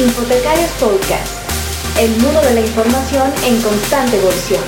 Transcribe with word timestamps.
Infotecarios 0.00 0.70
Podcast, 0.80 1.98
el 1.98 2.10
mundo 2.22 2.40
de 2.40 2.54
la 2.54 2.60
información 2.62 3.30
en 3.44 3.60
constante 3.60 4.16
evolución. 4.16 4.62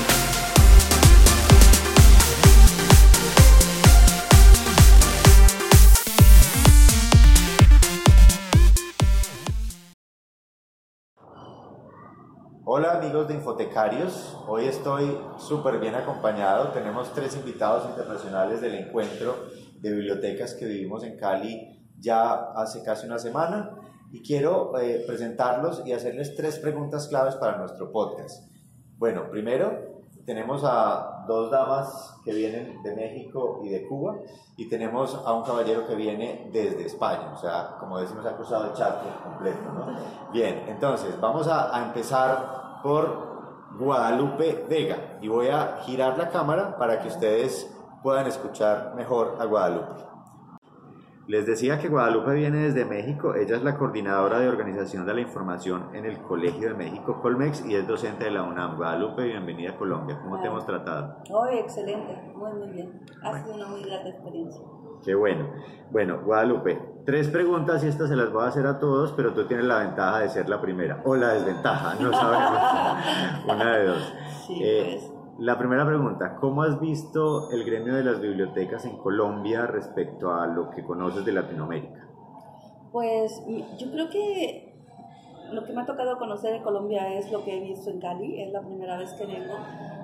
Hola 12.66 12.98
amigos 12.98 13.26
de 13.28 13.34
Infotecarios, 13.34 14.36
hoy 14.46 14.66
estoy 14.66 15.18
súper 15.38 15.78
bien 15.78 15.94
acompañado, 15.94 16.72
tenemos 16.72 17.10
tres 17.14 17.36
invitados 17.36 17.88
internacionales 17.88 18.60
del 18.60 18.74
encuentro 18.74 19.46
de 19.80 19.92
bibliotecas 19.92 20.52
que 20.52 20.66
vivimos 20.66 21.02
en 21.04 21.16
Cali 21.16 21.78
ya 21.98 22.52
hace 22.54 22.82
casi 22.82 23.06
una 23.06 23.18
semana 23.18 23.78
y 24.12 24.22
quiero 24.22 24.78
eh, 24.78 25.02
presentarlos 25.06 25.82
y 25.86 25.92
hacerles 25.92 26.36
tres 26.36 26.58
preguntas 26.58 27.08
claves 27.08 27.34
para 27.36 27.56
nuestro 27.56 27.90
podcast. 27.90 28.46
Bueno, 28.98 29.30
primero 29.30 30.02
tenemos 30.26 30.62
a 30.64 31.24
dos 31.26 31.50
damas 31.50 32.14
que 32.22 32.32
vienen 32.32 32.82
de 32.82 32.94
México 32.94 33.62
y 33.64 33.70
de 33.70 33.88
Cuba 33.88 34.16
y 34.56 34.68
tenemos 34.68 35.14
a 35.24 35.32
un 35.32 35.42
caballero 35.42 35.86
que 35.86 35.94
viene 35.94 36.50
desde 36.52 36.84
España, 36.84 37.32
o 37.32 37.38
sea, 37.38 37.76
como 37.80 37.98
decimos, 37.98 38.24
ha 38.26 38.36
cruzado 38.36 38.66
el 38.66 38.74
charco 38.74 39.06
completo, 39.24 39.72
¿no? 39.72 39.86
Bien, 40.30 40.66
entonces 40.68 41.18
vamos 41.18 41.48
a, 41.48 41.74
a 41.74 41.86
empezar 41.86 42.80
por 42.82 43.32
Guadalupe 43.78 44.66
Vega 44.68 45.18
y 45.22 45.28
voy 45.28 45.48
a 45.48 45.78
girar 45.84 46.18
la 46.18 46.28
cámara 46.28 46.76
para 46.76 47.00
que 47.00 47.08
ustedes 47.08 47.74
puedan 48.02 48.26
escuchar 48.26 48.94
mejor 48.94 49.36
a 49.40 49.46
Guadalupe. 49.46 50.11
Les 51.28 51.46
decía 51.46 51.78
que 51.78 51.88
Guadalupe 51.88 52.34
viene 52.34 52.58
desde 52.64 52.84
México, 52.84 53.34
ella 53.36 53.54
es 53.56 53.62
la 53.62 53.78
coordinadora 53.78 54.40
de 54.40 54.48
organización 54.48 55.06
de 55.06 55.14
la 55.14 55.20
información 55.20 55.88
en 55.94 56.04
el 56.04 56.18
Colegio 56.18 56.68
de 56.70 56.74
México 56.74 57.20
Colmex 57.22 57.64
y 57.64 57.76
es 57.76 57.86
docente 57.86 58.24
de 58.24 58.32
la 58.32 58.42
UNAM. 58.42 58.76
Guadalupe, 58.76 59.22
bienvenida 59.22 59.70
a 59.70 59.76
Colombia, 59.76 60.18
¿cómo 60.20 60.40
te 60.40 60.48
hemos 60.48 60.66
tratado? 60.66 61.18
Hoy 61.30 61.58
excelente, 61.58 62.20
muy 62.34 62.52
muy 62.54 62.68
bien, 62.72 63.00
ha 63.22 63.40
sido 63.40 63.54
una 63.54 63.68
muy 63.68 63.84
grata 63.84 64.08
experiencia. 64.08 64.62
Qué 65.04 65.14
bueno. 65.14 65.48
Bueno, 65.92 66.20
Guadalupe, 66.24 66.80
tres 67.06 67.28
preguntas 67.28 67.84
y 67.84 67.88
estas 67.88 68.08
se 68.08 68.16
las 68.16 68.32
voy 68.32 68.44
a 68.44 68.48
hacer 68.48 68.66
a 68.66 68.80
todos, 68.80 69.12
pero 69.12 69.32
tú 69.32 69.46
tienes 69.46 69.66
la 69.66 69.78
ventaja 69.78 70.20
de 70.20 70.28
ser 70.28 70.48
la 70.48 70.60
primera 70.60 71.02
o 71.04 71.14
la 71.14 71.34
desventaja, 71.34 71.94
no 72.00 72.12
sabemos. 72.12 73.44
una 73.48 73.76
de 73.76 73.86
dos. 73.86 74.14
Sí, 74.46 74.58
Eh, 74.60 74.98
pues. 75.00 75.11
La 75.38 75.58
primera 75.58 75.86
pregunta, 75.86 76.36
¿cómo 76.36 76.62
has 76.62 76.78
visto 76.78 77.50
el 77.50 77.64
gremio 77.64 77.94
de 77.94 78.04
las 78.04 78.20
bibliotecas 78.20 78.84
en 78.84 78.98
Colombia 78.98 79.66
respecto 79.66 80.30
a 80.30 80.46
lo 80.46 80.70
que 80.70 80.84
conoces 80.84 81.24
de 81.24 81.32
Latinoamérica? 81.32 82.06
Pues 82.92 83.42
yo 83.78 83.90
creo 83.90 84.10
que 84.10 84.74
lo 85.50 85.64
que 85.64 85.72
me 85.72 85.80
ha 85.80 85.86
tocado 85.86 86.18
conocer 86.18 86.52
de 86.52 86.62
Colombia 86.62 87.14
es 87.18 87.32
lo 87.32 87.42
que 87.44 87.56
he 87.56 87.60
visto 87.60 87.90
en 87.90 88.00
Cali, 88.00 88.42
es 88.42 88.52
la 88.52 88.60
primera 88.60 88.98
vez 88.98 89.14
que 89.14 89.24
vengo. 89.24 89.54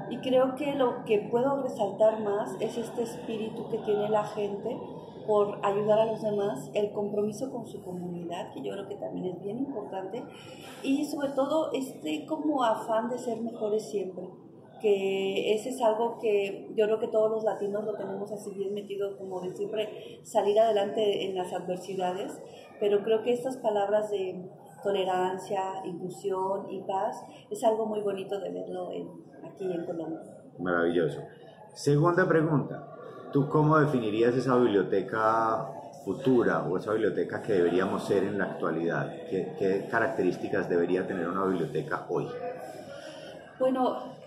Y 0.09 0.17
creo 0.19 0.55
que 0.55 0.75
lo 0.75 1.05
que 1.05 1.29
puedo 1.31 1.63
resaltar 1.63 2.21
más 2.23 2.57
es 2.61 2.79
este 2.79 3.03
espíritu 3.03 3.69
que 3.71 3.79
tiene 3.79 4.09
la 4.09 4.25
gente 4.25 4.79
por 5.27 5.59
ayudar 5.63 6.01
a 6.01 6.07
los 6.07 6.23
demás, 6.23 6.71
el 6.73 6.91
compromiso 6.93 7.53
con 7.53 7.67
su 7.67 7.83
comunidad, 7.83 8.51
que 8.55 8.63
yo 8.63 8.73
creo 8.73 8.89
que 8.89 8.97
también 8.97 9.27
es 9.27 9.43
bien 9.43 9.59
importante, 9.59 10.25
y 10.83 11.05
sobre 11.05 11.29
todo 11.29 11.71
este 11.75 12.25
como 12.25 12.65
afán 12.65 13.11
de 13.11 13.19
ser 13.19 13.39
mejores 13.43 13.91
siempre, 13.91 14.27
que 14.81 15.55
ese 15.55 15.71
es 15.71 15.83
algo 15.83 16.19
que 16.19 16.69
yo 16.75 16.87
creo 16.87 16.99
que 16.99 17.09
todos 17.09 17.31
los 17.31 17.45
latinos 17.45 17.85
lo 17.85 17.95
tenemos 17.95 18.31
así 18.33 18.53
bien 18.55 18.75
metido, 18.75 19.17
como 19.17 19.41
de 19.41 19.55
siempre 19.55 20.21
salir 20.23 20.59
adelante 20.59 21.27
en 21.27 21.35
las 21.35 21.53
adversidades, 21.53 22.41
pero 22.81 23.03
creo 23.03 23.23
que 23.23 23.33
estas 23.33 23.57
palabras 23.57 24.11
de 24.11 24.49
tolerancia, 24.83 25.61
inclusión 25.85 26.71
y 26.71 26.81
paz 26.83 27.25
es 27.51 27.63
algo 27.65 27.87
muy 27.87 28.01
bonito 28.01 28.39
de 28.41 28.51
verlo 28.51 28.91
en, 28.93 29.09
aquí 29.45 29.65
en 29.73 29.85
Colombia. 29.85 30.21
Maravilloso. 30.59 31.21
Segunda 31.75 32.27
pregunta, 32.29 32.89
¿tú 33.33 33.49
cómo 33.49 33.79
definirías 33.79 34.35
esa 34.35 34.57
biblioteca 34.57 35.73
futura 36.05 36.67
o 36.69 36.79
esa 36.79 36.93
biblioteca 36.93 37.43
que 37.43 37.55
deberíamos 37.55 38.05
ser 38.05 38.25
en 38.25 38.39
la 38.39 38.45
actualidad? 38.45 39.13
¿Qué, 39.29 39.55
qué 39.59 39.89
características 39.91 40.69
debería 40.69 41.07
tener 41.07 41.29
una 41.29 41.45
biblioteca 41.45 42.07
hoy? 42.09 42.29
Bueno, 43.59 44.18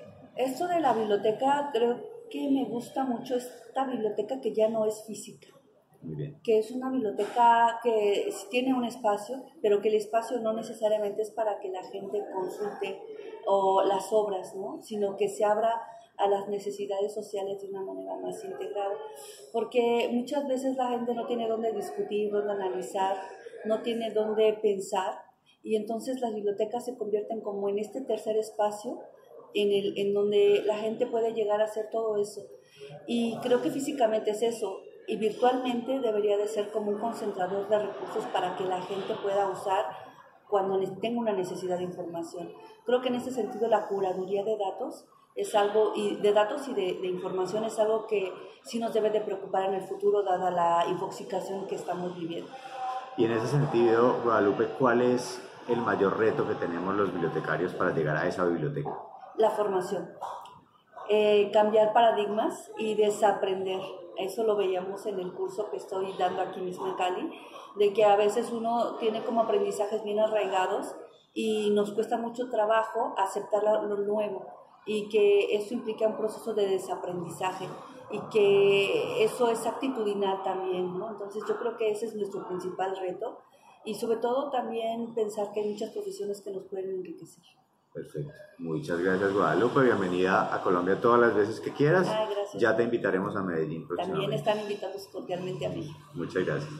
esto 0.44 0.68
de 0.68 0.80
la 0.80 0.94
biblioteca 0.94 1.70
creo 1.74 2.00
que 2.30 2.50
me 2.50 2.66
gusta 2.66 3.04
mucho 3.04 3.36
esta 3.36 3.86
biblioteca 3.86 4.40
que 4.42 4.54
ya 4.54 4.70
no 4.70 4.86
es 4.86 5.04
física. 5.06 5.48
Muy 6.04 6.16
bien. 6.16 6.42
que 6.44 6.58
es 6.58 6.72
una 6.72 6.90
biblioteca 6.90 7.80
que 7.84 8.34
tiene 8.50 8.74
un 8.74 8.86
espacio, 8.86 9.44
pero 9.62 9.82
que 9.82 9.90
el 9.90 9.94
espacio 9.94 10.40
no 10.40 10.52
necesariamente 10.52 11.22
es 11.22 11.30
para 11.30 11.60
que 11.60 11.70
la 11.70 11.84
gente 11.84 12.26
consulte 12.34 13.00
o 13.46 13.84
las 13.84 14.12
obras, 14.12 14.56
¿no? 14.56 14.82
sino 14.82 15.16
que 15.16 15.30
se 15.30 15.46
abra 15.46 15.80
a 16.18 16.28
las 16.28 16.48
necesidades 16.48 17.14
sociales 17.14 17.62
de 17.62 17.70
una 17.70 17.84
manera 17.84 18.16
más 18.18 18.44
integral, 18.44 18.92
porque 19.54 20.10
muchas 20.12 20.48
veces 20.48 20.76
la 20.76 20.90
gente 20.90 21.14
no 21.14 21.26
tiene 21.26 21.48
dónde 21.48 21.72
discutir, 21.72 22.32
dónde 22.32 22.54
analizar, 22.54 23.18
no 23.66 23.82
tiene 23.82 24.12
dónde 24.12 24.54
pensar, 24.54 25.20
y 25.64 25.76
entonces 25.76 26.20
las 26.22 26.34
bibliotecas 26.34 26.86
se 26.86 26.98
convierten 26.98 27.42
como 27.42 27.70
en 27.70 27.80
este 27.80 28.02
tercer 28.02 28.38
espacio 28.38 29.00
en, 29.54 29.72
el, 29.72 29.98
en 29.98 30.14
donde 30.14 30.64
la 30.66 30.78
gente 30.78 31.08
puede 31.08 31.34
llegar 31.34 31.62
a 31.62 31.66
hacer 31.66 31.90
todo 31.92 32.18
eso. 32.18 32.42
Y 33.08 33.38
creo 33.38 33.62
que 33.62 33.72
físicamente 33.72 34.32
es 34.32 34.42
eso, 34.42 34.82
y 35.08 35.18
virtualmente 35.18 36.00
debería 36.00 36.38
de 36.38 36.48
ser 36.48 36.72
como 36.72 36.92
un 36.92 37.00
concentrador 37.00 37.68
de 37.68 37.80
recursos 37.80 38.24
para 38.34 38.56
que 38.56 38.64
la 38.64 38.82
gente 38.82 39.14
pueda 39.22 39.50
usar 39.50 39.86
cuando 40.48 40.80
tenga 41.00 41.20
una 41.20 41.34
necesidad 41.34 41.78
de 41.78 41.84
información. 41.84 42.52
Creo 42.86 43.02
que 43.02 43.10
en 43.10 43.16
ese 43.16 43.32
sentido 43.32 43.68
la 43.68 43.88
curaduría 43.88 44.44
de 44.44 44.58
datos 44.58 45.06
es 45.36 45.56
algo, 45.56 45.94
y 45.96 46.18
de 46.18 46.34
datos 46.34 46.68
y 46.68 46.74
de, 46.74 46.94
de 47.02 47.08
información 47.08 47.64
es 47.64 47.80
algo 47.80 48.06
que 48.06 48.32
sí 48.64 48.80
nos 48.80 48.94
debe 48.94 49.10
de 49.10 49.22
preocupar 49.22 49.70
en 49.70 49.76
el 49.76 49.82
futuro 49.82 50.24
dada 50.24 50.52
la 50.52 50.86
infoxicación 50.90 51.68
que 51.68 51.76
estamos 51.76 52.16
viviendo. 52.18 52.52
Y 53.18 53.26
en 53.26 53.32
ese 53.32 53.48
sentido, 53.48 54.18
Guadalupe, 54.24 54.68
¿cuál 54.78 55.02
es 55.02 55.42
el 55.68 55.80
mayor 55.82 56.18
reto 56.18 56.48
que 56.48 56.56
tenemos 56.56 56.96
los 56.96 57.12
bibliotecarios 57.12 57.74
para 57.74 57.92
llegar 57.92 58.18
a 58.18 58.28
esa 58.28 58.46
biblioteca? 58.46 58.92
La 59.42 59.50
formación. 59.50 60.08
Eh, 61.10 61.50
cambiar 61.52 61.94
paradigmas 61.94 62.72
y 62.78 62.94
desaprender. 62.94 63.82
Eso 64.16 64.44
lo 64.44 64.56
veíamos 64.56 65.08
en 65.08 65.20
el 65.20 65.34
curso 65.34 65.72
que 65.72 65.78
estoy 65.78 66.14
dando 66.20 66.44
aquí 66.44 66.62
mismo 66.62 66.86
en 66.86 66.94
Cali, 66.94 67.32
de 67.76 67.92
que 67.92 68.06
a 68.06 68.16
veces 68.16 68.52
uno 68.52 68.98
tiene 68.98 69.24
como 69.24 69.42
aprendizajes 69.42 70.04
bien 70.04 70.20
arraigados 70.20 70.96
y 71.34 71.72
nos 71.72 71.92
cuesta 71.92 72.18
mucho 72.18 72.52
trabajo 72.52 73.16
aceptar 73.18 73.64
lo 73.64 73.98
nuevo 73.98 74.46
y 74.86 75.10
que 75.10 75.56
eso 75.56 75.74
implica 75.74 76.06
un 76.06 76.18
proceso 76.18 76.54
de 76.54 76.68
desaprendizaje 76.68 77.68
y 78.12 78.20
que 78.30 79.24
eso 79.24 79.50
es 79.50 79.66
actitudinal 79.66 80.44
también, 80.44 81.00
¿no? 81.00 81.10
Entonces 81.10 81.42
yo 81.48 81.58
creo 81.58 81.78
que 81.78 81.90
ese 81.90 82.06
es 82.06 82.16
nuestro 82.16 82.48
principal 82.48 82.96
reto 82.96 83.40
y 83.86 83.96
sobre 83.96 84.18
todo 84.18 84.52
también 84.52 85.16
pensar 85.16 85.52
que 85.52 85.62
hay 85.62 85.72
muchas 85.72 85.90
profesiones 85.90 86.42
que 86.42 86.52
nos 86.52 86.66
pueden 86.66 86.92
enriquecer. 86.92 87.44
Perfecto. 87.94 88.32
Muchas 88.60 89.00
gracias, 89.00 89.34
Guadalupe. 89.34 89.82
Bienvenida 89.82 90.54
a 90.54 90.62
Colombia 90.62 91.02
todas 91.02 91.20
las 91.20 91.36
veces 91.36 91.60
que 91.60 91.72
quieras. 91.72 92.08
Ah. 92.10 92.28
Ya 92.58 92.76
te 92.76 92.84
invitaremos 92.84 93.36
a 93.36 93.44
Medellín 93.44 93.88
También 93.88 93.88
próximamente. 93.88 94.36
están 94.36 94.60
invitados 94.60 95.08
cordialmente 95.12 95.66
a 95.66 95.70
México. 95.70 96.00
Muchas 96.14 96.46
gracias. 96.46 96.72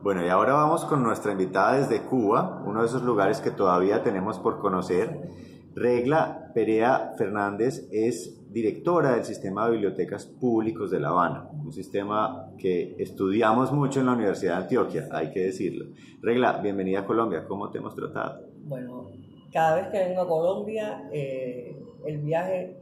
Bueno, 0.00 0.24
y 0.24 0.28
ahora 0.28 0.54
vamos 0.54 0.84
con 0.84 1.02
nuestra 1.02 1.32
invitada 1.32 1.76
desde 1.76 2.02
Cuba, 2.06 2.62
uno 2.64 2.80
de 2.80 2.86
esos 2.86 3.02
lugares 3.02 3.40
que 3.40 3.50
todavía 3.50 4.02
tenemos 4.02 4.38
por 4.38 4.60
conocer. 4.60 5.28
Regla 5.74 6.50
Perea 6.54 7.14
Fernández 7.18 7.88
es 7.92 8.38
directora 8.50 9.14
del 9.14 9.24
Sistema 9.24 9.66
de 9.66 9.72
Bibliotecas 9.72 10.26
Públicos 10.26 10.90
de 10.90 11.00
La 11.00 11.10
Habana, 11.10 11.48
un 11.52 11.72
sistema 11.72 12.46
que 12.58 12.96
estudiamos 12.98 13.72
mucho 13.72 14.00
en 14.00 14.06
la 14.06 14.12
Universidad 14.12 14.56
de 14.56 14.62
Antioquia, 14.62 15.08
hay 15.12 15.30
que 15.30 15.40
decirlo. 15.40 15.86
Regla, 16.22 16.58
bienvenida 16.62 17.00
a 17.00 17.06
Colombia, 17.06 17.44
¿cómo 17.46 17.70
te 17.70 17.78
hemos 17.78 17.94
tratado? 17.94 18.47
Bueno, 18.68 19.06
cada 19.52 19.76
vez 19.76 19.88
que 19.88 19.98
vengo 19.98 20.20
a 20.22 20.28
Colombia, 20.28 21.08
eh, 21.10 21.74
el 22.04 22.18
viaje 22.18 22.76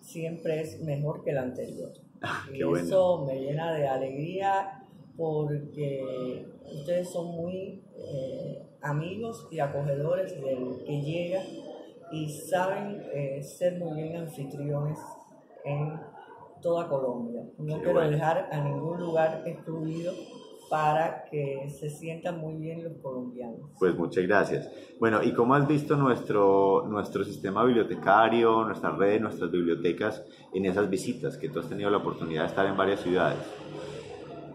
siempre 0.00 0.60
es 0.60 0.80
mejor 0.82 1.24
que 1.24 1.30
el 1.30 1.38
anterior. 1.38 1.90
qué 2.50 2.58
y 2.58 2.62
bueno. 2.62 2.84
eso 2.84 3.24
me 3.26 3.40
llena 3.40 3.72
de 3.72 3.88
alegría 3.88 4.82
porque 5.16 6.46
ustedes 6.70 7.10
son 7.10 7.26
muy 7.28 7.82
eh, 7.96 8.62
amigos 8.82 9.48
y 9.50 9.58
acogedores 9.60 10.34
del 10.40 10.84
que 10.84 11.00
llega 11.00 11.42
y 12.12 12.28
saben 12.28 13.02
eh, 13.14 13.42
ser 13.42 13.78
muy 13.78 14.02
bien 14.02 14.16
anfitriones 14.16 14.98
en 15.64 15.98
toda 16.60 16.88
Colombia. 16.88 17.42
No 17.58 17.76
Qué 17.76 17.80
quiero 17.80 17.94
bueno. 17.94 18.10
dejar 18.10 18.48
a 18.52 18.60
ningún 18.64 19.00
lugar 19.00 19.42
excluido 19.46 20.12
para 20.72 21.26
que 21.30 21.68
se 21.68 21.90
sientan 21.90 22.40
muy 22.40 22.54
bien 22.54 22.82
los 22.82 22.94
colombianos. 23.02 23.60
Pues 23.78 23.94
muchas 23.94 24.24
gracias. 24.24 24.70
Bueno, 24.98 25.22
¿y 25.22 25.34
cómo 25.34 25.54
has 25.54 25.68
visto 25.68 25.96
nuestro, 25.96 26.86
nuestro 26.88 27.24
sistema 27.24 27.62
bibliotecario, 27.62 28.64
nuestras 28.64 28.96
redes, 28.96 29.20
nuestras 29.20 29.50
bibliotecas 29.50 30.24
en 30.54 30.64
esas 30.64 30.88
visitas 30.88 31.36
que 31.36 31.50
tú 31.50 31.60
has 31.60 31.68
tenido 31.68 31.90
la 31.90 31.98
oportunidad 31.98 32.44
de 32.44 32.48
estar 32.48 32.64
en 32.64 32.74
varias 32.74 33.00
ciudades? 33.00 33.38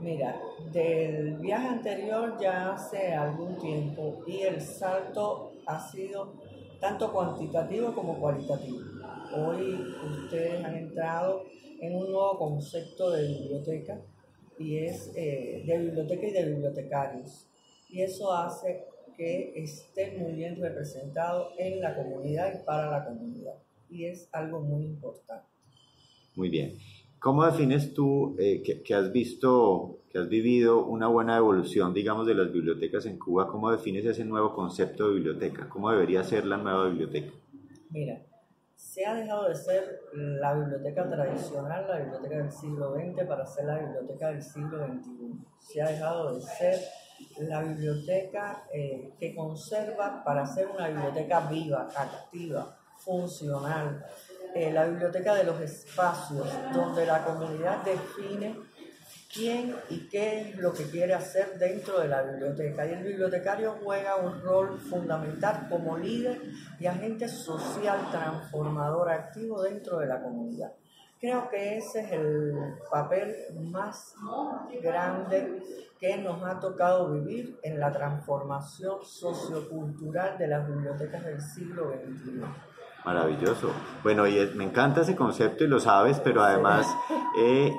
Mira, 0.01 0.41
del 0.73 1.35
viaje 1.35 1.67
anterior 1.67 2.35
ya 2.41 2.73
hace 2.73 3.13
algún 3.13 3.55
tiempo 3.59 4.23
y 4.25 4.39
el 4.41 4.59
salto 4.59 5.51
ha 5.67 5.79
sido 5.79 6.33
tanto 6.79 7.13
cuantitativo 7.13 7.93
como 7.93 8.17
cualitativo. 8.17 8.79
Hoy 9.35 9.93
ustedes 10.23 10.65
han 10.65 10.77
entrado 10.77 11.43
en 11.79 11.95
un 11.95 12.11
nuevo 12.11 12.39
concepto 12.39 13.11
de 13.11 13.27
biblioteca 13.27 14.01
y 14.59 14.77
es 14.77 15.11
eh, 15.15 15.63
de 15.65 15.77
biblioteca 15.77 16.27
y 16.27 16.31
de 16.31 16.45
bibliotecarios. 16.45 17.47
Y 17.89 18.01
eso 18.01 18.33
hace 18.33 18.85
que 19.15 19.53
esté 19.55 20.17
muy 20.17 20.33
bien 20.33 20.61
representado 20.61 21.49
en 21.57 21.81
la 21.81 21.95
comunidad 21.95 22.53
y 22.53 22.65
para 22.65 22.91
la 22.91 23.05
comunidad. 23.05 23.55
Y 23.89 24.05
es 24.05 24.29
algo 24.31 24.61
muy 24.61 24.85
importante. 24.85 25.47
Muy 26.35 26.49
bien. 26.49 26.77
¿Cómo 27.19 27.45
defines 27.45 27.93
tú 27.93 28.35
eh, 28.37 28.61
que, 28.61 28.93
has 28.93 29.11
visto, 29.11 30.01
que 30.09 30.19
has 30.19 30.29
vivido 30.29 30.85
una 30.85 31.07
buena 31.07 31.37
evolución, 31.37 31.93
digamos, 31.93 32.27
de 32.27 32.35
las 32.35 32.51
bibliotecas 32.51 33.07
en 33.07 33.17
Cuba? 33.17 33.47
¿Cómo 33.47 33.71
defines 33.71 34.05
ese 34.05 34.23
nuevo 34.23 34.53
concepto 34.53 35.07
de 35.07 35.15
biblioteca? 35.15 35.67
¿Cómo 35.67 35.89
debería 35.89 36.23
ser 36.23 36.45
la 36.45 36.57
nueva 36.57 36.87
biblioteca? 36.89 37.33
Mira, 37.89 38.21
se 38.77 39.03
ha 39.05 39.15
dejado 39.15 39.49
de 39.49 39.55
ser 39.55 40.01
la 40.13 40.53
biblioteca 40.53 41.09
tradicional, 41.09 41.87
la 41.87 41.97
biblioteca 41.97 42.37
del 42.37 42.51
siglo 42.51 42.93
XX, 42.93 43.27
para 43.27 43.45
ser 43.45 43.65
la 43.65 43.79
biblioteca 43.79 44.27
del 44.27 44.43
siglo 44.43 44.85
XXI. 44.85 45.45
Se 45.57 45.81
ha 45.81 45.89
dejado 45.89 46.35
de 46.35 46.41
ser 46.41 46.79
la 47.39 47.63
biblioteca 47.63 48.65
eh, 48.71 49.15
que 49.19 49.35
conserva 49.35 50.23
para 50.23 50.45
ser 50.45 50.67
una 50.67 50.89
biblioteca 50.89 51.39
viva, 51.47 51.87
activa, 51.95 52.77
funcional, 52.97 54.05
eh, 54.53 54.71
la 54.71 54.85
biblioteca 54.85 55.33
de 55.33 55.43
los 55.43 55.59
espacios, 55.59 56.47
donde 56.71 57.05
la 57.05 57.25
comunidad 57.25 57.83
define 57.83 58.55
quién 59.33 59.75
y 59.89 60.07
qué 60.09 60.41
es 60.41 60.57
lo 60.57 60.73
que 60.73 60.89
quiere 60.89 61.13
hacer 61.13 61.57
dentro 61.59 61.99
de 61.99 62.07
la 62.07 62.23
biblioteca. 62.23 62.85
Y 62.85 62.93
el 62.93 63.03
bibliotecario 63.03 63.77
juega 63.83 64.15
un 64.15 64.41
rol 64.41 64.79
fundamental 64.79 65.67
como 65.69 65.97
líder 65.97 66.41
y 66.79 66.85
agente 66.85 67.27
social 67.27 68.09
transformador 68.11 69.09
activo 69.09 69.61
dentro 69.61 69.99
de 69.99 70.07
la 70.07 70.21
comunidad. 70.21 70.71
Creo 71.19 71.49
que 71.49 71.77
ese 71.77 72.01
es 72.01 72.11
el 72.11 72.53
papel 72.91 73.35
más 73.71 74.13
grande 74.83 75.63
que 75.99 76.15
nos 76.17 76.43
ha 76.43 76.59
tocado 76.59 77.11
vivir 77.11 77.59
en 77.63 77.79
la 77.79 77.91
transformación 77.91 79.03
sociocultural 79.03 80.37
de 80.37 80.47
las 80.47 80.67
bibliotecas 80.67 81.25
del 81.25 81.41
siglo 81.41 81.91
XXI. 81.91 82.41
Maravilloso. 83.03 83.71
Bueno, 84.03 84.27
y 84.27 84.45
me 84.53 84.65
encanta 84.65 85.01
ese 85.01 85.15
concepto 85.15 85.63
y 85.63 85.67
lo 85.67 85.79
sabes, 85.79 86.19
pero 86.19 86.43
además, 86.43 86.85
eh, 87.39 87.73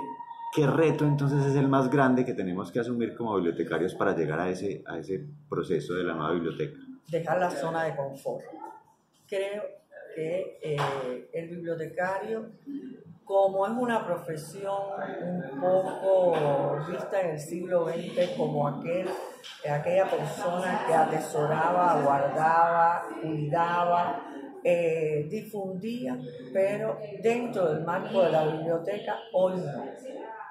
¿qué 0.55 0.67
reto 0.67 1.05
entonces 1.05 1.45
es 1.45 1.57
el 1.57 1.69
más 1.69 1.91
grande 1.91 2.25
que 2.25 2.35
tenemos 2.35 2.73
que 2.73 2.81
asumir 2.81 3.15
como 3.17 3.35
bibliotecarios 3.37 3.95
para 3.95 4.17
llegar 4.17 4.41
a 4.41 4.49
ese, 4.49 4.83
a 4.87 4.99
ese 4.99 5.25
proceso 5.49 5.95
de 5.95 6.05
la 6.05 6.15
nueva 6.15 6.33
biblioteca? 6.33 6.79
Dejar 7.09 7.39
la 7.39 7.51
zona 7.51 7.85
de 7.85 7.97
confort. 7.97 8.45
Creo 9.27 9.63
que 10.15 10.59
eh, 10.63 11.29
el 11.33 11.49
bibliotecario, 11.49 12.51
como 13.25 13.67
es 13.67 13.73
una 13.73 14.05
profesión 14.05 14.75
un 15.23 15.61
poco 15.61 16.79
vista 16.91 17.21
en 17.21 17.31
el 17.31 17.39
siglo 17.39 17.87
XX 17.87 18.31
como 18.37 18.67
aquel, 18.67 19.07
aquella 19.71 20.11
persona 20.11 20.85
que 20.87 20.95
atesoraba, 20.95 22.01
guardaba, 22.03 23.03
cuidaba, 23.21 24.23
eh, 24.65 25.27
difundía, 25.31 26.19
pero 26.53 26.99
dentro 27.23 27.73
del 27.73 27.85
marco 27.85 28.23
de 28.23 28.33
la 28.33 28.45
biblioteca, 28.47 29.19
hoy 29.33 29.57
no. 29.59 29.85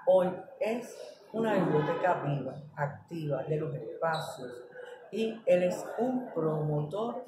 Hoy 0.09 0.29
es 0.61 0.97
una 1.33 1.53
biblioteca 1.55 2.23
viva, 2.25 2.55
activa, 2.77 3.43
de 3.43 3.57
los 3.57 3.75
espacios, 3.75 4.63
y 5.11 5.37
él 5.45 5.63
es 5.63 5.85
un 5.97 6.31
promotor 6.33 7.25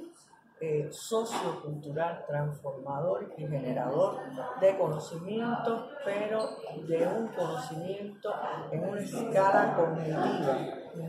eh, 0.61 0.87
sociocultural, 0.89 2.23
transformador 2.25 3.33
y 3.37 3.47
generador 3.47 4.19
de 4.61 4.77
conocimiento, 4.77 5.89
pero 6.05 6.39
de 6.87 7.05
un 7.05 7.27
conocimiento 7.27 8.33
en 8.71 8.83
una 8.85 9.01
escala 9.01 9.75
cognitiva, 9.75 10.57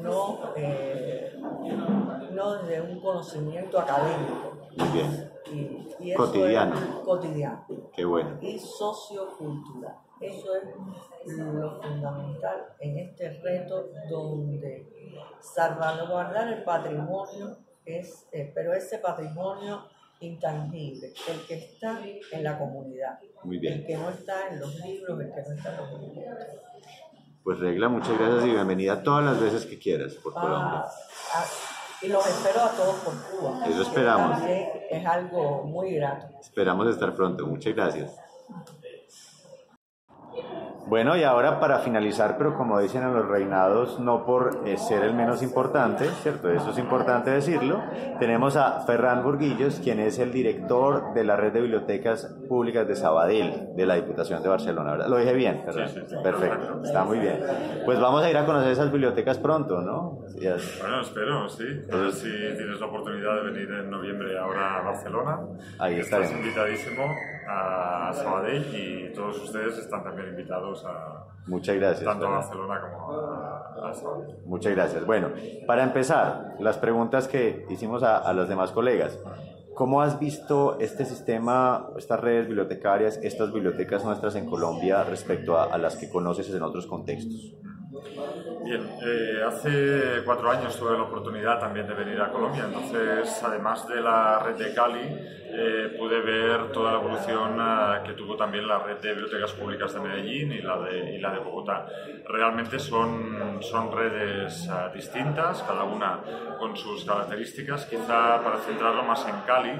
no, 0.03 0.53
eh, 0.57 1.39
no 2.33 2.63
de 2.65 2.81
un 2.81 3.01
conocimiento 3.01 3.79
académico. 3.79 4.59
bien 4.93 5.30
y, 5.53 6.15
cotidiano. 6.15 7.03
cotidiano. 7.05 7.67
Qué 7.95 8.05
bueno. 8.05 8.39
Y 8.41 8.59
sociocultural. 8.59 9.97
Eso 10.21 10.55
es 10.55 11.39
lo 11.39 11.81
fundamental 11.81 12.75
en 12.79 12.99
este 12.99 13.41
reto 13.41 13.89
donde 14.11 14.87
salvaguardar 15.41 16.49
el 16.53 16.63
patrimonio 16.63 17.57
es, 17.85 18.29
eh, 18.33 18.53
pero 18.55 18.75
ese 18.75 18.99
patrimonio 18.99 19.85
intangible, 20.21 21.15
el 21.29 21.47
que 21.47 21.55
está 21.55 22.01
en 22.33 22.45
la 22.45 22.59
comunidad, 22.59 23.19
Muy 23.43 23.59
bien. 23.59 23.75
el 23.75 23.87
que 23.87 23.97
no 23.97 24.11
está 24.11 24.49
en 24.49 24.61
los 24.61 24.75
libros, 24.81 25.21
el 25.21 25.33
que 25.33 25.43
no 25.43 25.55
está 25.55 25.71
en 25.71 25.77
los 25.79 26.01
libros. 26.01 26.45
Pues 27.43 27.59
Regla, 27.59 27.89
muchas 27.89 28.19
gracias 28.19 28.45
y 28.45 28.51
bienvenida 28.51 29.03
todas 29.03 29.25
las 29.25 29.41
veces 29.41 29.65
que 29.65 29.79
quieras 29.79 30.13
por 30.17 30.35
ah, 30.37 30.41
Colombia. 30.41 30.85
Ah, 31.35 31.45
y 32.03 32.09
los 32.09 32.27
espero 32.27 32.61
a 32.63 32.71
todos 32.71 32.97
por 32.97 33.15
Cuba. 33.15 33.67
Eso 33.67 33.83
esperamos. 33.83 34.41
Es 34.91 35.07
algo 35.07 35.65
muy 35.65 35.95
grato. 35.95 36.29
Esperamos 36.41 36.89
estar 36.89 37.15
pronto. 37.15 37.47
Muchas 37.47 37.75
gracias. 37.75 38.17
Bueno, 40.91 41.17
y 41.17 41.23
ahora 41.23 41.61
para 41.61 41.79
finalizar, 41.79 42.37
pero 42.37 42.57
como 42.57 42.81
dicen 42.81 43.05
en 43.05 43.15
los 43.15 43.29
reinados, 43.29 44.01
no 44.01 44.27
por 44.27 44.63
eh, 44.67 44.77
ser 44.77 45.05
el 45.05 45.15
menos 45.15 45.41
importante, 45.41 46.05
¿cierto? 46.23 46.51
Eso 46.51 46.71
es 46.71 46.79
importante 46.79 47.31
decirlo. 47.31 47.81
Tenemos 48.19 48.57
a 48.57 48.81
Ferran 48.81 49.23
Burguillos, 49.23 49.79
quien 49.85 50.01
es 50.01 50.19
el 50.19 50.33
director 50.33 51.15
de 51.15 51.23
la 51.23 51.37
red 51.37 51.53
de 51.53 51.61
bibliotecas 51.61 52.35
públicas 52.49 52.89
de 52.89 52.97
Sabadell, 52.97 53.69
de 53.77 53.87
la 53.87 53.95
Diputación 53.95 54.43
de 54.43 54.49
Barcelona, 54.49 54.91
¿verdad? 54.91 55.07
Lo 55.07 55.19
dije 55.19 55.33
bien, 55.33 55.63
Ferran. 55.65 55.89
Sí, 55.91 56.01
sí, 56.09 56.17
Perfecto, 56.25 56.81
está 56.83 57.05
muy 57.05 57.21
bien. 57.21 57.39
Pues 57.85 58.01
vamos 58.01 58.25
a 58.25 58.29
ir 58.29 58.37
a 58.37 58.45
conocer 58.45 58.73
esas 58.73 58.91
bibliotecas 58.91 59.39
pronto, 59.39 59.83
¿no? 59.83 60.25
Bueno, 60.81 61.03
espero, 61.03 61.49
sí. 61.49 61.67
A 61.93 61.97
ver 61.99 62.11
si 62.11 62.29
tienes 62.29 62.81
la 62.81 62.87
oportunidad 62.87 63.37
de 63.37 63.51
venir 63.53 63.71
en 63.71 63.91
noviembre 63.91 64.37
ahora 64.37 64.79
a 64.79 64.83
Barcelona. 64.83 65.39
Ahí 65.79 66.01
estaremos. 66.01 66.33
Estás 66.33 66.45
invitadísimo 66.45 67.05
a 67.51 68.13
Sabadell 68.13 68.75
y 68.75 69.13
todos 69.13 69.43
ustedes 69.43 69.79
están 69.79 70.05
también 70.05 70.29
invitados 70.29 70.85
a, 70.85 71.27
Muchas 71.47 71.77
gracias. 71.77 72.05
Tanto 72.05 72.27
a 72.27 72.31
Barcelona 72.31 72.81
como 72.81 73.13
a, 73.13 73.93
Sabadell. 73.95 74.37
Muchas 74.47 74.73
gracias. 74.73 75.07
Bueno, 75.07 75.31
para 75.67 75.83
empezar, 75.83 76.55
las 76.61 76.79
preguntas 76.79 77.29
que 77.29 77.67
hicimos 77.71 78.03
a, 78.03 78.19
a 78.19 78.33
los 78.33 78.49
demás 78.49 78.73
colegas. 78.73 79.19
¿Cómo 79.75 80.03
has 80.03 80.19
visto 80.19 80.79
este 80.79 81.07
sistema, 81.07 81.89
estas 81.97 82.21
redes 82.21 82.47
bibliotecarias, 82.47 83.19
estas 83.23 83.53
bibliotecas 83.53 84.05
nuestras 84.05 84.35
en 84.37 84.45
Colombia 84.45 85.05
respecto 85.05 85.57
a, 85.57 85.65
a 85.65 85.79
las 85.79 85.97
que 85.97 86.11
conoces 86.11 86.53
en 86.55 86.63
otros 86.63 86.87
contextos? 86.87 87.55
Bien, 88.65 88.89
eh, 89.03 89.43
hace 89.47 90.23
cuatro 90.25 90.51
años 90.51 90.79
tuve 90.79 90.97
la 90.97 91.05
oportunidad 91.05 91.59
también 91.59 91.87
de 91.87 91.95
venir 91.95 92.21
a 92.21 92.31
Colombia, 92.31 92.65
entonces 92.67 93.43
además 93.43 93.87
de 93.89 94.01
la 94.01 94.39
red 94.41 94.57
de 94.57 94.75
Cali, 94.75 95.01
eh, 95.53 95.97
pude 95.99 96.21
ver 96.21 96.71
toda 96.71 96.93
la 96.93 96.99
evolución 96.99 97.59
eh, 97.61 98.01
que 98.07 98.13
tuvo 98.13 98.37
también 98.37 98.67
la 98.67 98.79
red 98.79 98.99
de 98.99 99.13
bibliotecas 99.13 99.53
públicas 99.53 99.93
de 99.93 100.01
Medellín 100.01 100.53
y 100.53 100.63
la 100.63 100.79
de, 100.79 101.17
y 101.17 101.21
la 101.21 101.33
de 101.33 101.39
Bogotá. 101.41 101.87
Realmente 102.27 102.79
son, 102.79 103.63
son 103.63 103.93
redes 103.93 104.69
distintas, 104.95 105.63
cada 105.63 105.85
una 105.85 106.21
con 106.59 106.77
sus 106.77 107.05
características. 107.05 107.87
Quizá 107.87 108.43
para 108.43 108.59
centrarlo 108.59 109.03
más 109.03 109.27
en 109.27 109.41
Cali, 109.47 109.73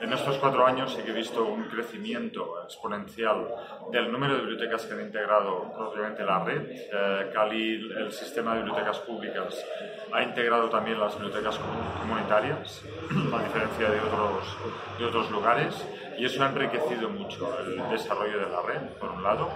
en 0.00 0.12
estos 0.12 0.36
cuatro 0.38 0.66
años 0.66 0.92
sí 0.94 1.02
que 1.02 1.10
he 1.10 1.14
visto 1.14 1.44
un 1.44 1.64
crecimiento 1.64 2.62
exponencial 2.64 3.48
del 3.90 4.12
número 4.12 4.34
de 4.34 4.40
bibliotecas 4.40 4.84
que 4.84 4.94
han 4.94 5.00
integrado 5.00 5.72
propiamente 5.72 6.24
la 6.24 6.44
red. 6.44 7.32
Cali, 7.32 7.90
el 7.96 8.12
sistema 8.12 8.52
de 8.52 8.58
bibliotecas 8.58 8.98
públicas, 9.00 9.64
ha 10.12 10.22
integrado 10.22 10.68
también 10.68 11.00
las 11.00 11.14
bibliotecas 11.18 11.58
comunitarias, 12.00 12.82
a 13.34 13.42
diferencia 13.42 13.90
de 13.90 14.00
otros, 14.00 14.56
de 14.98 15.04
otros 15.04 15.30
lugares, 15.30 15.86
y 16.18 16.24
eso 16.24 16.42
ha 16.42 16.48
enriquecido 16.48 17.08
mucho 17.08 17.58
el 17.60 17.88
desarrollo 17.90 18.38
de 18.38 18.50
la 18.50 18.62
red, 18.62 18.82
por 18.98 19.10
un 19.10 19.22
lado. 19.22 19.50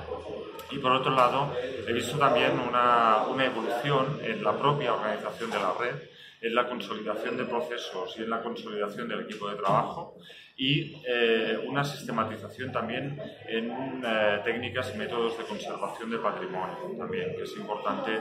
Y 0.70 0.78
por 0.78 0.92
otro 0.92 1.14
lado, 1.14 1.52
he 1.86 1.92
visto 1.92 2.18
también 2.18 2.58
una, 2.60 3.24
una 3.28 3.44
evolución 3.44 4.20
en 4.22 4.42
la 4.42 4.52
propia 4.52 4.94
organización 4.94 5.50
de 5.50 5.58
la 5.58 5.74
red, 5.78 5.94
en 6.40 6.54
la 6.54 6.68
consolidación 6.68 7.36
de 7.36 7.44
procesos 7.44 8.16
y 8.16 8.22
en 8.22 8.30
la 8.30 8.42
consolidación 8.42 9.08
del 9.08 9.20
equipo 9.20 9.48
de 9.48 9.56
trabajo 9.56 10.14
y 10.60 10.94
eh, 11.06 11.58
una 11.66 11.82
sistematización 11.82 12.70
también 12.70 13.18
en 13.48 14.02
eh, 14.04 14.42
técnicas 14.44 14.92
y 14.94 14.98
métodos 14.98 15.38
de 15.38 15.44
conservación 15.44 16.10
de 16.10 16.18
patrimonio 16.18 16.76
también, 16.98 17.34
que 17.34 17.44
es 17.44 17.56
importante 17.56 18.20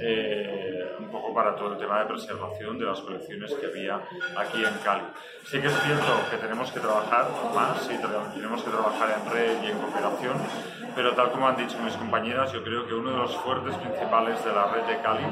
eh, 0.00 0.96
un 0.98 1.10
poco 1.10 1.34
para 1.34 1.54
todo 1.54 1.74
el 1.74 1.78
tema 1.78 2.00
de 2.00 2.06
preservación 2.06 2.78
de 2.78 2.86
las 2.86 3.00
colecciones 3.02 3.52
que 3.52 3.66
había 3.66 3.96
aquí 4.34 4.64
en 4.64 4.72
Cali. 4.82 5.04
Sí 5.44 5.60
que 5.60 5.66
es 5.66 5.78
cierto 5.82 6.24
que 6.30 6.38
tenemos 6.38 6.72
que 6.72 6.80
trabajar 6.80 7.26
más 7.54 7.84
y 7.84 7.98
tenemos 8.34 8.62
que 8.64 8.70
trabajar 8.70 9.20
en 9.20 9.30
red 9.30 9.62
y 9.62 9.66
en 9.66 9.76
cooperación, 9.76 10.38
pero 10.96 11.12
tal 11.12 11.32
como 11.32 11.48
han 11.48 11.56
dicho 11.56 11.78
mis 11.80 11.96
compañeras, 11.96 12.50
yo 12.50 12.64
creo 12.64 12.86
que 12.86 12.94
uno 12.94 13.10
de 13.10 13.18
los 13.18 13.36
fuertes 13.36 13.76
principales 13.76 14.42
de 14.42 14.52
la 14.54 14.72
red 14.72 14.84
de 14.84 15.02
Cali 15.02 15.26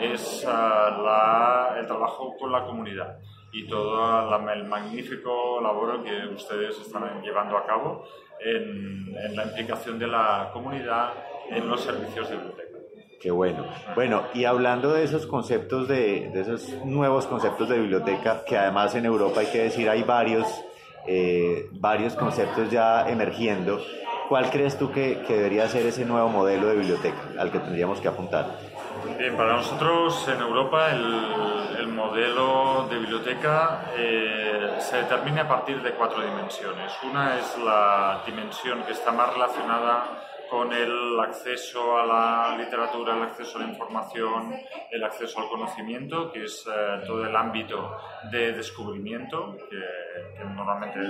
es 0.00 0.46
ah, 0.46 1.74
el 1.76 1.86
trabajo 1.86 2.36
con 2.38 2.52
la 2.52 2.62
comunidad 2.62 3.18
y 3.56 3.66
todo 3.66 4.36
el 4.52 4.64
magnífico 4.64 5.60
labor 5.62 6.04
que 6.04 6.34
ustedes 6.34 6.78
están 6.78 7.22
llevando 7.22 7.56
a 7.56 7.64
cabo 7.64 8.04
en, 8.38 9.14
la 9.34 9.44
implicación 9.44 9.98
de 9.98 10.06
la 10.06 10.50
comunidad 10.52 11.14
en 11.48 11.66
los 11.66 11.80
servicios 11.80 12.28
de 12.28 12.36
biblioteca. 12.36 12.78
Qué 13.18 13.30
bueno. 13.30 13.64
Bueno, 13.94 14.24
y 14.34 14.44
hablando 14.44 14.92
de 14.92 15.04
esos 15.04 15.26
conceptos, 15.26 15.88
de, 15.88 16.28
de, 16.34 16.40
esos 16.42 16.68
nuevos 16.84 17.26
conceptos 17.26 17.70
de 17.70 17.78
biblioteca, 17.78 18.44
que 18.44 18.58
además 18.58 18.94
en 18.94 19.06
Europa 19.06 19.40
hay 19.40 19.46
que 19.46 19.62
decir 19.62 19.88
hay 19.88 20.02
varios, 20.02 20.46
eh, 21.06 21.70
varios 21.80 22.14
conceptos 22.14 22.70
ya 22.70 23.08
emergiendo, 23.08 23.80
¿cuál 24.28 24.50
crees 24.50 24.78
tú 24.78 24.92
que, 24.92 25.22
que 25.26 25.34
debería 25.34 25.66
ser 25.68 25.86
ese 25.86 26.04
nuevo 26.04 26.28
modelo 26.28 26.66
de 26.66 26.76
biblioteca 26.76 27.22
al 27.38 27.50
que 27.50 27.60
tendríamos 27.60 28.00
que 28.02 28.08
apuntar? 28.08 28.58
Bien, 29.18 29.34
para 29.34 29.56
nosotros 29.56 30.28
en 30.28 30.42
Europa 30.42 30.90
el, 30.92 31.55
el 31.78 31.88
modelo 31.88 32.86
de 32.88 32.98
biblioteca 32.98 33.92
eh, 33.96 34.76
se 34.78 34.96
determina 34.98 35.42
a 35.42 35.48
partir 35.48 35.82
de 35.82 35.92
cuatro 35.92 36.22
dimensiones. 36.22 36.92
Una 37.02 37.38
es 37.38 37.58
la 37.58 38.22
dimensión 38.24 38.82
que 38.84 38.92
está 38.92 39.12
más 39.12 39.32
relacionada 39.32 40.04
con 40.50 40.72
el 40.72 41.18
acceso 41.20 41.98
a 41.98 42.06
la 42.06 42.56
literatura, 42.56 43.16
el 43.16 43.22
acceso 43.22 43.58
a 43.58 43.62
la 43.62 43.68
información, 43.68 44.54
el 44.90 45.04
acceso 45.04 45.40
al 45.40 45.48
conocimiento, 45.48 46.30
que 46.30 46.44
es 46.44 46.66
eh, 46.66 47.02
todo 47.06 47.24
el 47.26 47.34
ámbito 47.34 47.96
de 48.30 48.52
descubrimiento, 48.52 49.56
que, 49.68 50.36
que, 50.36 50.44
normalmente 50.44 51.00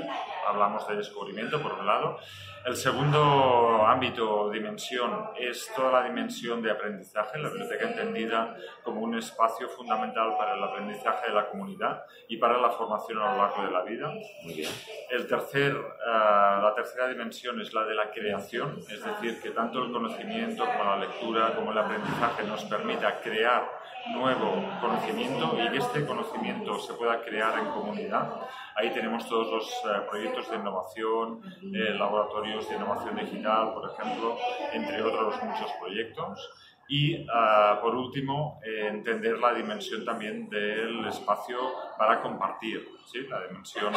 hablamos 0.46 0.86
de 0.88 0.96
descubrimiento 0.96 1.60
por 1.60 1.74
un 1.74 1.86
lado. 1.86 2.18
El 2.66 2.74
segundo 2.74 3.86
ámbito 3.86 4.40
o 4.40 4.50
dimensión 4.50 5.30
es 5.38 5.70
toda 5.76 6.00
la 6.00 6.02
dimensión 6.02 6.60
de 6.60 6.72
aprendizaje, 6.72 7.38
la 7.38 7.48
biblioteca 7.48 7.88
entendida 7.88 8.56
como 8.82 9.02
un 9.02 9.16
espacio 9.16 9.68
fundamental 9.68 10.36
para 10.36 10.54
el 10.54 10.64
aprendizaje 10.64 11.28
de 11.28 11.34
la 11.34 11.48
comunidad 11.48 12.02
y 12.28 12.38
para 12.38 12.58
la 12.58 12.70
formación 12.70 13.18
a 13.18 13.30
lo 13.30 13.38
largo 13.38 13.62
de 13.62 13.70
la 13.70 13.82
vida. 13.82 14.12
Muy 14.42 14.54
bien. 14.54 14.72
El 15.10 15.28
tercer, 15.28 15.76
uh, 15.76 16.62
la 16.62 16.72
tercera 16.74 17.06
dimensión 17.06 17.60
es 17.60 17.72
la 17.72 17.84
de 17.84 17.94
la 17.94 18.10
creación, 18.10 18.78
es 18.90 19.04
decir, 19.04 19.25
que 19.34 19.50
tanto 19.50 19.82
el 19.82 19.92
conocimiento 19.92 20.64
como 20.64 20.84
la 20.84 20.98
lectura 20.98 21.54
como 21.54 21.72
el 21.72 21.78
aprendizaje 21.78 22.44
nos 22.44 22.64
permita 22.64 23.20
crear 23.20 23.68
nuevo 24.12 24.62
conocimiento 24.80 25.56
y 25.58 25.68
que 25.70 25.78
este 25.78 26.06
conocimiento 26.06 26.78
se 26.78 26.94
pueda 26.94 27.20
crear 27.22 27.58
en 27.58 27.66
comunidad. 27.66 28.40
Ahí 28.76 28.90
tenemos 28.90 29.28
todos 29.28 29.52
los 29.52 29.84
uh, 29.84 30.08
proyectos 30.08 30.50
de 30.50 30.56
innovación, 30.56 31.40
eh, 31.74 31.94
laboratorios 31.94 32.68
de 32.68 32.76
innovación 32.76 33.16
digital, 33.16 33.72
por 33.74 33.90
ejemplo, 33.90 34.36
entre 34.72 35.02
otros 35.02 35.42
muchos 35.42 35.70
proyectos. 35.80 36.50
Y 36.88 37.24
uh, 37.24 37.80
por 37.80 37.96
último, 37.96 38.60
eh, 38.64 38.86
entender 38.88 39.38
la 39.38 39.52
dimensión 39.52 40.04
también 40.04 40.48
del 40.48 41.04
espacio 41.06 41.58
para 41.98 42.22
compartir, 42.22 42.88
¿sí? 43.10 43.26
la 43.28 43.44
dimensión 43.48 43.92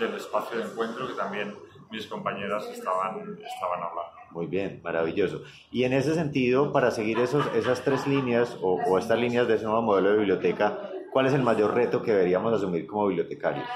del 0.00 0.14
espacio 0.14 0.58
de 0.58 0.64
encuentro 0.64 1.06
que 1.06 1.14
también 1.14 1.56
mis 1.90 2.06
compañeras 2.06 2.66
estaban, 2.68 3.38
estaban 3.44 3.82
hablando. 3.82 4.21
Muy 4.32 4.46
bien, 4.46 4.80
maravilloso. 4.82 5.42
Y 5.70 5.84
en 5.84 5.92
ese 5.92 6.14
sentido, 6.14 6.72
para 6.72 6.90
seguir 6.90 7.18
esos, 7.18 7.46
esas 7.54 7.82
tres 7.82 8.06
líneas 8.06 8.56
o, 8.62 8.80
o 8.86 8.98
estas 8.98 9.18
líneas 9.18 9.46
de 9.46 9.56
ese 9.56 9.64
nuevo 9.64 9.82
modelo 9.82 10.10
de 10.10 10.18
biblioteca, 10.18 10.90
¿cuál 11.12 11.26
es 11.26 11.34
el 11.34 11.42
mayor 11.42 11.74
reto 11.74 12.02
que 12.02 12.12
deberíamos 12.12 12.52
asumir 12.54 12.86
como 12.86 13.08
bibliotecarios? 13.08 13.68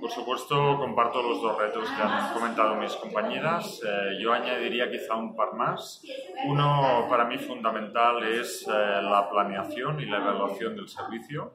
Por 0.00 0.10
supuesto, 0.10 0.78
comparto 0.78 1.22
los 1.22 1.42
dos 1.42 1.58
retos 1.58 1.88
que 1.90 2.02
han 2.02 2.32
comentado 2.32 2.76
mis 2.76 2.94
compañeras. 2.94 3.80
Eh, 3.84 4.18
yo 4.20 4.32
añadiría 4.32 4.90
quizá 4.90 5.16
un 5.16 5.34
par 5.34 5.54
más. 5.54 6.02
Uno 6.46 7.06
para 7.08 7.24
mí 7.24 7.38
fundamental 7.38 8.22
es 8.22 8.66
eh, 8.68 8.70
la 8.70 9.28
planeación 9.30 10.00
y 10.00 10.06
la 10.06 10.18
evaluación 10.18 10.76
del 10.76 10.88
servicio. 10.88 11.52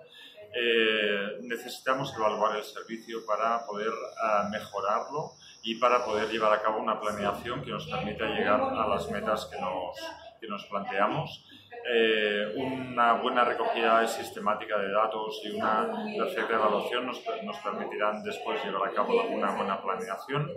Eh, 0.56 1.40
necesitamos 1.42 2.14
evaluar 2.16 2.58
el 2.58 2.64
servicio 2.64 3.26
para 3.26 3.66
poder 3.66 3.90
uh, 3.90 4.50
mejorarlo 4.52 5.32
y 5.64 5.76
para 5.76 6.04
poder 6.04 6.30
llevar 6.30 6.54
a 6.54 6.62
cabo 6.62 6.80
una 6.80 7.00
planeación 7.00 7.62
que 7.64 7.72
nos 7.72 7.88
permita 7.88 8.26
llegar 8.26 8.62
a 8.62 8.88
las 8.88 9.10
metas 9.10 9.46
que 9.46 9.60
nos, 9.60 9.98
que 10.40 10.48
nos 10.48 10.66
planteamos. 10.66 11.46
Eh, 11.90 12.54
una 12.56 13.14
buena 13.14 13.46
recogida 13.46 14.06
sistemática 14.08 14.78
de 14.78 14.92
datos 14.92 15.42
y 15.44 15.52
una 15.52 15.90
perfecta 16.18 16.56
evaluación 16.56 17.06
nos, 17.06 17.22
nos 17.44 17.58
permitirán 17.60 18.24
después 18.24 18.64
llevar 18.64 18.90
a 18.90 18.94
cabo 18.94 19.22
una 19.24 19.52
buena 19.56 19.82
planeación. 19.82 20.52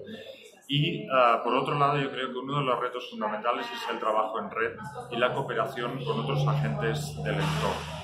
Y 0.68 1.06
uh, 1.08 1.44
por 1.44 1.54
otro 1.54 1.78
lado, 1.78 1.98
yo 1.98 2.10
creo 2.10 2.32
que 2.32 2.38
uno 2.38 2.58
de 2.58 2.64
los 2.64 2.80
retos 2.80 3.08
fundamentales 3.08 3.66
es 3.66 3.88
el 3.88 4.00
trabajo 4.00 4.40
en 4.40 4.50
red 4.50 4.76
y 5.12 5.16
la 5.16 5.32
cooperación 5.32 6.04
con 6.04 6.18
otros 6.18 6.46
agentes 6.48 7.14
del 7.22 7.34
entorno. 7.34 7.96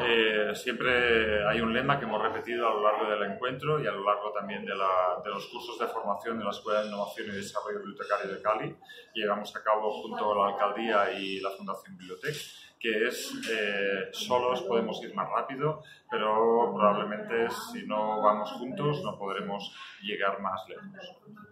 Eh, 0.00 0.52
siempre 0.54 1.46
hay 1.46 1.60
un 1.60 1.72
lema 1.72 1.98
que 1.98 2.04
hemos 2.04 2.22
repetido 2.22 2.68
a 2.68 2.74
lo 2.74 2.82
largo 2.82 3.10
del 3.10 3.30
encuentro 3.30 3.82
y 3.82 3.86
a 3.86 3.92
lo 3.92 4.04
largo 4.04 4.32
también 4.32 4.64
de, 4.64 4.74
los 4.74 5.46
cursos 5.46 5.78
de 5.78 5.86
formación 5.86 6.38
de 6.38 6.44
la 6.44 6.50
Escuela 6.50 6.82
de 6.82 6.88
Innovación 6.88 7.28
y 7.28 7.32
Desarrollo 7.32 7.78
Bibliotecario 7.80 8.32
de 8.32 8.42
Cali, 8.42 8.76
llevamos 9.14 9.54
a 9.54 9.62
cabo 9.62 9.90
junto 10.02 10.32
a 10.32 10.36
la 10.36 10.54
Alcaldía 10.54 11.12
y 11.18 11.40
la 11.40 11.50
Fundación 11.50 11.96
Bibliotec, 11.96 12.36
que 12.80 13.06
es 13.06 13.30
eh, 13.52 14.08
solos 14.12 14.62
podemos 14.62 15.02
ir 15.04 15.14
más 15.14 15.28
rápido, 15.28 15.82
pero 16.10 16.72
probablemente 16.74 17.48
si 17.70 17.86
no 17.86 18.22
vamos 18.22 18.50
juntos 18.52 19.02
no 19.04 19.18
podremos 19.18 19.72
llegar 20.02 20.40
más 20.40 20.62
lejos. 20.66 20.86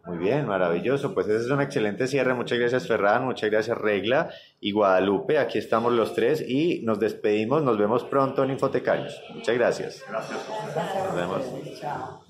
Muy 0.07 0.17
bien, 0.17 0.47
maravilloso. 0.47 1.13
Pues 1.13 1.29
ese 1.29 1.45
es 1.45 1.51
un 1.51 1.61
excelente 1.61 2.07
cierre. 2.07 2.33
Muchas 2.33 2.59
gracias 2.59 2.89
Ferran, 2.89 3.27
muchas 3.27 3.51
gracias 3.51 3.77
Regla 3.77 4.31
y 4.59 4.73
Guadalupe. 4.73 5.39
Aquí 5.39 5.59
estamos 5.59 5.93
los 5.93 6.15
tres 6.15 6.41
y 6.41 6.81
nos 6.85 6.99
despedimos. 6.99 7.63
Nos 7.63 7.77
vemos 7.77 8.05
pronto 8.05 8.43
en 8.43 8.53
Infotecarios. 8.53 9.23
Muchas 9.35 9.55
gracias. 9.55 10.05
Gracias. 10.09 10.49
Nos 11.05 11.15
vemos. 11.15 11.43
Chao. 11.79 12.29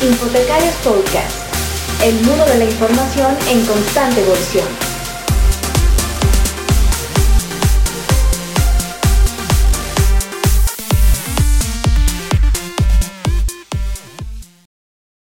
Infotecarios 0.00 0.74
Podcast, 0.84 1.47
el 2.04 2.14
mundo 2.22 2.44
de 2.46 2.58
la 2.58 2.64
información 2.64 3.36
en 3.50 3.64
constante 3.66 4.20
evolución. 4.20 4.87